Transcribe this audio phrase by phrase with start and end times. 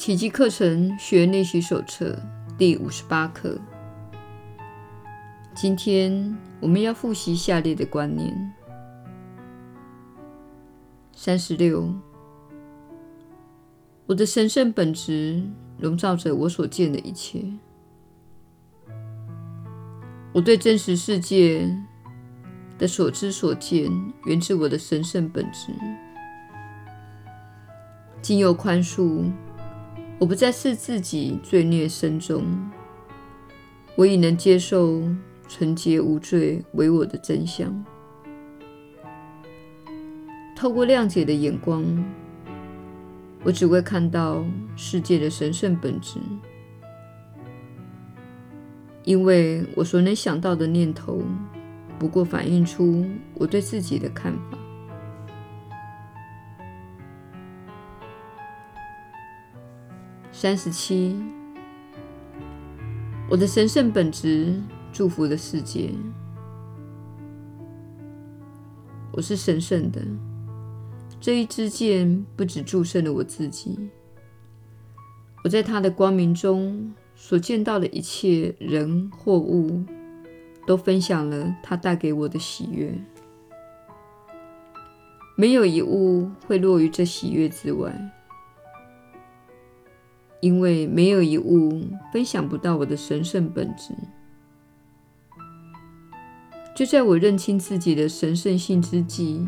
[0.00, 2.18] 奇迹课程学练习手册
[2.56, 3.60] 第五十八课。
[5.54, 8.34] 今天我们要复习下列的观念：
[11.12, 11.92] 三十六，
[14.06, 15.42] 我的神圣本质
[15.80, 17.44] 笼罩着我所见的一切。
[20.32, 21.70] 我对真实世界
[22.78, 23.92] 的所知所见，
[24.24, 25.70] 源自我的神圣本质。
[28.22, 29.30] 经由宽恕，
[30.20, 32.44] 我不再是自己罪孽深重，
[33.96, 35.02] 我已能接受
[35.48, 37.74] 纯洁无罪为我的真相。
[40.54, 41.82] 透过谅解的眼光，
[43.42, 44.44] 我只会看到
[44.76, 46.20] 世界的神圣本质。
[49.04, 51.22] 因为我所能想到的念头，
[51.98, 54.58] 不过反映出我对自己的看法。
[60.40, 61.14] 三十七，
[63.28, 64.58] 我的神圣本质
[64.90, 65.90] 祝福了世界。
[69.12, 70.00] 我是神圣的，
[71.20, 73.90] 这一支箭不只注圣了我自己，
[75.44, 76.90] 我在它的光明中。
[77.14, 79.84] 所见到的一切人或物，
[80.66, 82.98] 都分享了它带给我的喜悦。
[85.36, 87.94] 没有一物会落于这喜悦之外，
[90.40, 93.94] 因为没有一物分享不到我的神圣本质。
[96.74, 99.46] 就在我认清自己的神圣性之际，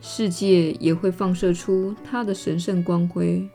[0.00, 3.48] 世界也会放射出它的神圣光辉。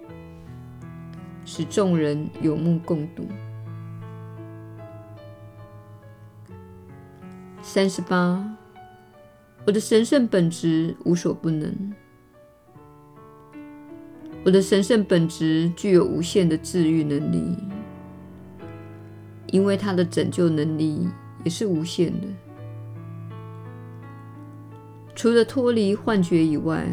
[1.43, 3.25] 使众人有目共睹。
[7.61, 8.57] 三十八，
[9.65, 11.93] 我的神圣本质无所不能。
[14.47, 17.53] 我的神圣本质具有无限的治愈能力，
[19.47, 21.05] 因为它的拯救能力
[21.43, 22.27] 也是无限的。
[25.13, 26.87] 除了脱离幻觉以外，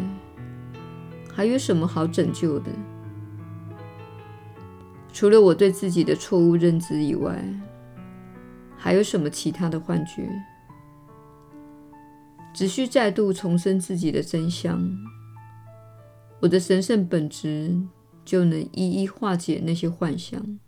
[1.32, 2.72] 还有什么好拯救的？
[5.12, 7.40] 除了我对自己的错误认知以外，
[8.76, 10.28] 还有什么其他的幻觉？
[12.52, 14.84] 只需再度重申自己的真相，
[16.44, 17.74] 我的神圣本质
[18.22, 20.58] 就能一一化解那些幻象。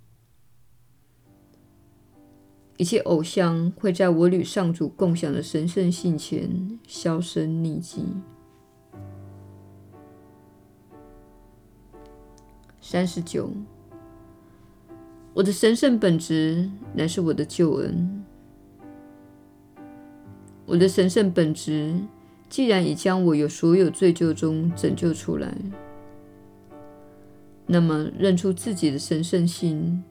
[2.79, 8.07] 一切偶像会在我与上主共享的神圣性前销声匿迹。
[12.81, 13.51] 三十九。
[15.35, 18.25] 我的神圣本质乃是我的救恩。
[20.65, 21.95] 我的神圣本质
[22.49, 25.55] 既然已将我由所有罪咎中拯救出来，
[27.67, 30.03] 那么认出自己的神圣性，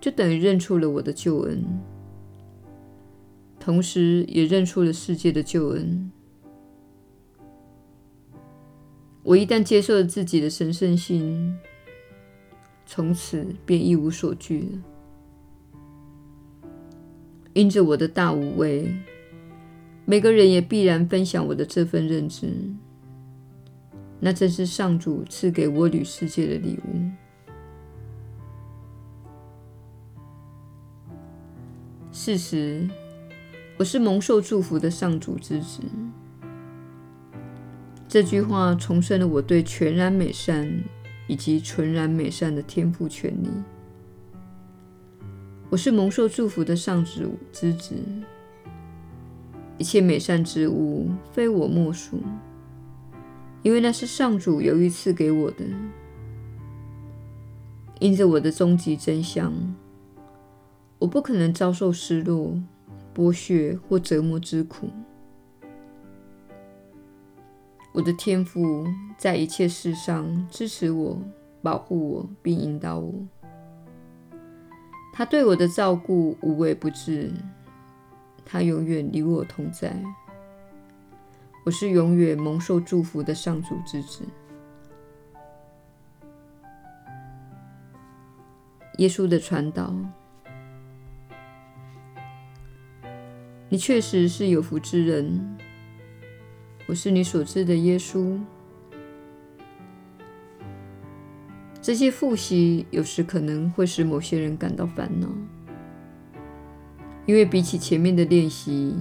[0.00, 1.64] 就等于认出了我的救恩，
[3.58, 6.10] 同时也认出了世界的救恩。
[9.24, 11.58] 我一旦接受了自己的神圣性，
[12.86, 14.78] 从此便一无所惧了。
[17.54, 18.94] 因着我的大无畏，
[20.06, 22.50] 每个人也必然分享我的这份认知。
[24.18, 27.10] 那正是上主赐给我与世界的礼物。
[32.10, 32.88] 事实，
[33.76, 35.82] 我是蒙受祝福的上主之子。
[38.08, 40.66] 这句话重申了我对全然美善。
[41.28, 43.48] 以及纯然美善的天赋权利。
[45.68, 47.96] 我是蒙受祝福的上主之子，
[49.78, 52.18] 一切美善之物非我莫属，
[53.62, 55.64] 因为那是上主有意赐给我的。
[57.98, 59.52] 因着我的终极真相，
[60.98, 62.60] 我不可能遭受失落、
[63.14, 64.88] 剥削或折磨之苦。
[67.92, 68.86] 我的天赋
[69.16, 71.18] 在一切事上支持我、
[71.62, 73.14] 保护我，并引导我。
[75.14, 77.32] 他对我的照顾无微不至，
[78.46, 79.94] 他永远与我同在。
[81.64, 84.24] 我是永远蒙受祝福的上主之子。
[88.98, 89.94] 耶稣的传导，
[93.68, 95.58] 你确实是有福之人。
[96.86, 98.40] 我是你所知的耶稣。
[101.82, 105.28] 这些复习有时可能会使某些人感到烦恼，
[107.26, 108.94] 因为比起前面的练习，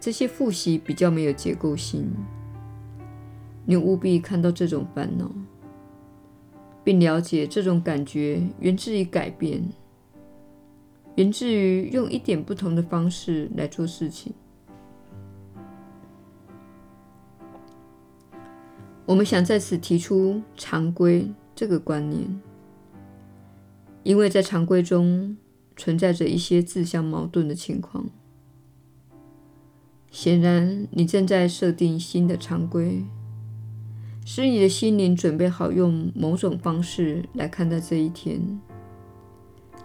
[0.00, 2.10] 这些复习比较没有结构性。
[3.64, 5.30] 你务必看到这种烦恼，
[6.82, 9.62] 并了解这种感觉源自于改变，
[11.14, 14.34] 源自于用一点不同的方式来做事情。
[19.06, 22.40] 我们想在此提出常规这个观念，
[24.02, 25.36] 因为在常规中
[25.80, 28.10] 存在着一些自相矛盾的情况。
[30.10, 33.02] 显然，你正在设定新的常规，
[34.26, 38.60] 使你的心灵准备好用某种方式来看待这一天。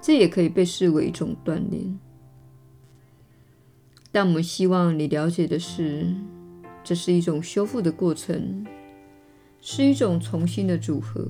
[0.02, 1.98] 这也可以被视为一种锻炼。
[4.12, 6.14] 但我们希望你了解的是，
[6.84, 8.66] 这是一种修复的过程，
[9.62, 11.26] 是一种重新的组合，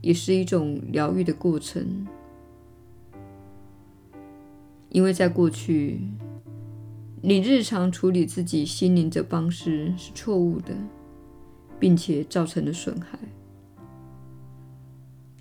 [0.00, 2.04] 也是一种疗愈的过程。
[4.90, 6.00] 因为在过去，
[7.20, 10.74] 你日常处理自己心灵的方式是错误的，
[11.78, 13.18] 并且造成了损害。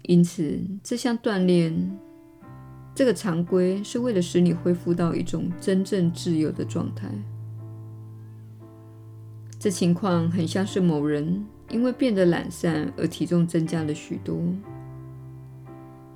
[0.03, 1.97] 因此，这项锻炼，
[2.95, 7.09] 这个常规，是为了使你恢复到一种真正自由的状态。
[9.59, 14.39] 这情况很像是某人因为变得懒散而体重增加了许多。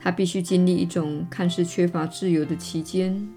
[0.03, 3.30] 他必须经历一种看似缺乏自由的期间。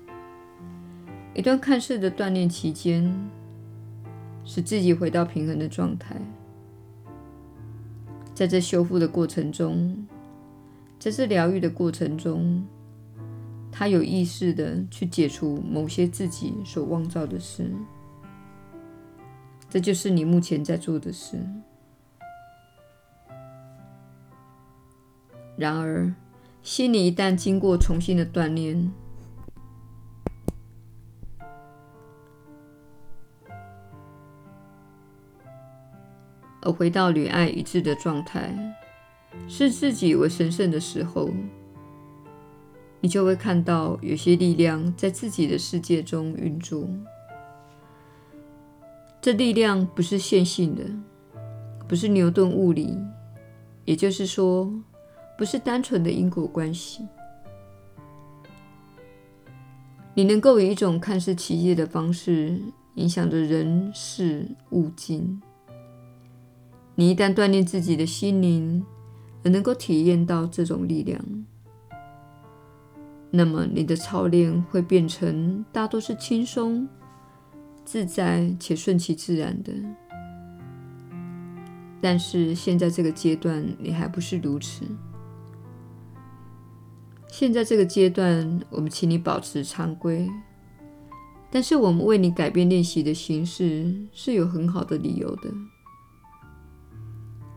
[1.35, 3.15] 一段看似的锻炼期间，
[4.45, 6.17] 使自己回到平衡的状态。
[8.35, 10.07] 在这修复的过程中，
[10.99, 12.65] 在这疗愈的过程中，
[13.71, 17.71] 他有意识地去解除某些自己所妄造的事。
[19.69, 21.39] 这就是你目前在做的事。
[25.57, 26.13] 然而，
[26.65, 28.91] 心理一旦经过重新的锻炼，
[36.63, 38.51] 而回到与爱一致的状态，
[39.47, 41.29] 视自己为神圣的时候，
[43.03, 46.89] 你就会看到有些力量在自己的世界中运作。
[49.21, 50.83] 这力量不是线性的，
[51.87, 52.99] 不是牛顿物理，
[53.85, 54.73] 也就是说，
[55.37, 57.07] 不是单纯的因果关系。
[60.15, 62.61] 你能够以一种看似奇异的方式
[62.95, 65.43] 影响着人事物境。
[66.95, 68.87] 你一旦锻炼自己的心灵，
[69.43, 71.21] 而能够体验到这种力量，
[73.33, 76.89] 那么你的操练会变成大多是轻松、
[77.85, 79.73] 自在且顺其自然的。
[82.01, 84.85] 但是现在这个阶段，你还不是如此。
[87.37, 90.31] 现在这个阶段，我们请你保持常规，
[91.51, 95.53] 但是我们为你改变练习的形式是有很好的理由的。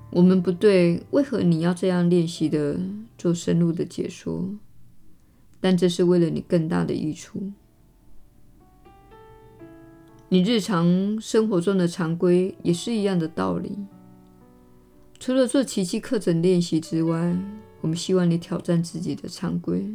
[0.10, 2.76] 我们不对为何你要这样练习的
[3.20, 4.50] 做深入的解说，
[5.62, 7.52] 但这是为了你更大的益处。
[10.28, 13.78] 你日常生活中的常规也是一样的道理。
[15.20, 17.38] 除了做奇迹课程练习之外，
[17.82, 19.88] 我们希望你挑战自己的常规。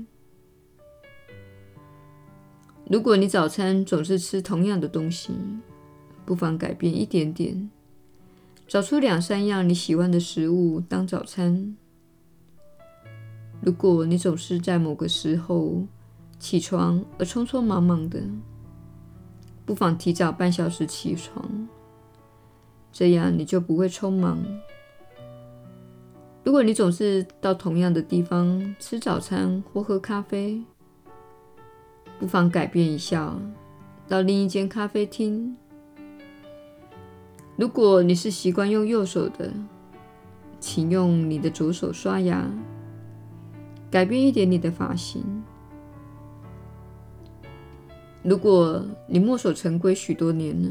[2.90, 5.32] 如果你早餐总是吃同样的东西，
[6.24, 7.70] 不妨改变一点点。
[8.66, 11.76] 找出两三样你喜欢的食物当早餐。
[13.60, 15.86] 如果你总是在某个时候
[16.38, 18.20] 起床而匆匆忙忙的，
[19.64, 21.68] 不妨提早半小时起床，
[22.92, 24.44] 这样你就不会匆忙。
[26.44, 30.60] 如果你总是到同样的地方吃早餐或喝咖啡，
[32.18, 33.36] 不妨改变一下，
[34.08, 35.56] 到另一间咖啡厅。
[37.54, 39.52] 如果你是习惯用右手的，
[40.58, 42.50] 请用你的左手刷牙，
[43.88, 45.22] 改变一点你的发型。
[48.24, 50.70] 如果你墨守成规许多年了，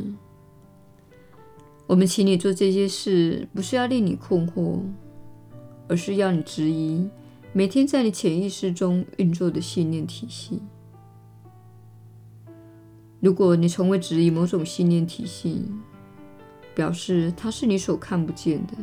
[1.88, 4.82] 我们请你做这些事，不是要令你困惑，
[5.91, 7.05] 而是要你质疑
[7.51, 10.62] 每天在你潜意识中运作的信念体系。
[13.19, 15.69] 如果你从未质疑某种信念体系，
[16.74, 18.74] 表示它是你所看不见的。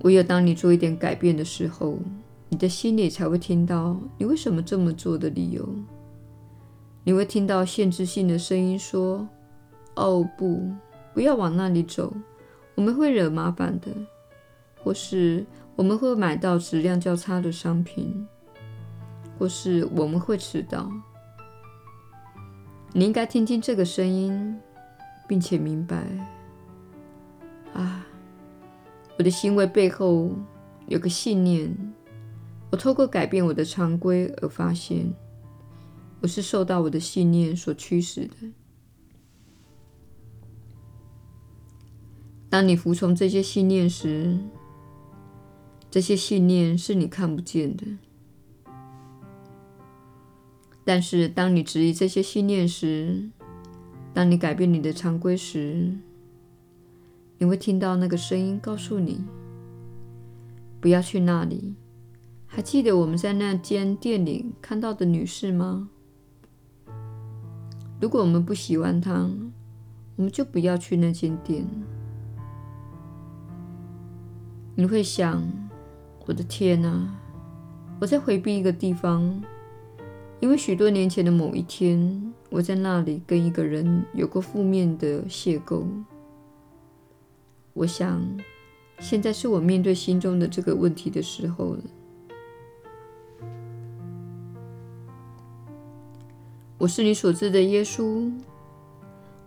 [0.00, 1.96] 唯有当你做一点改变的时候，
[2.48, 5.68] 你的心里才会听到你为什么这么做的理由。
[7.04, 9.28] 你会听到限制性的声音说
[9.94, 10.68] ：“哦，不，
[11.14, 12.12] 不要往那里走，
[12.80, 13.88] 我们会惹麻烦的。”
[14.82, 15.44] 或是
[15.76, 18.26] 我们会买到质量较差的商品，
[19.38, 20.90] 或是我们会迟到。
[22.94, 24.58] 你应该听听这个声音。
[25.28, 26.04] 并且明白，
[27.72, 28.04] 啊，
[29.16, 30.34] 我的行为背后
[30.88, 31.72] 有个信念，
[32.68, 35.08] 我透过改变我的常规而发现，
[36.20, 38.34] 我是受到我的信念所驱使的。
[42.50, 44.36] 当你服从这些信念时，
[45.88, 47.86] 这些信念是你看不见的。
[50.84, 53.30] 但是，当你质疑这些信念时，
[54.12, 55.96] 当你改变你的常规时，
[57.38, 59.24] 你会听到那个声音告诉你
[60.80, 61.76] ：“不要去那里。”
[62.52, 65.88] 还记得我们在那间店里看到的女士吗？
[68.00, 69.30] 如果我们不喜欢她，
[70.16, 71.64] 我们就不要去那间店。
[74.80, 75.46] 你会想
[76.24, 77.06] ：“我的天哪！
[78.00, 79.38] 我在回避一个地方。”
[80.40, 85.84] 因为许多年前的某一天，我在那里跟一个人有过负面的邂逅。
[87.74, 88.26] 我想，
[88.98, 91.82] 现在是我面对心中的这个问题的时候了。
[96.78, 98.32] 我是你所知的耶稣。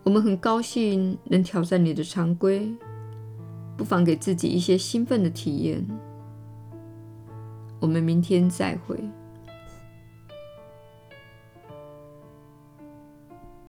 [0.03, 2.71] 我们很高兴能挑战你的常规，
[3.75, 5.85] 不妨给自己一些兴奋的体验。
[7.79, 8.97] 我们明天再会。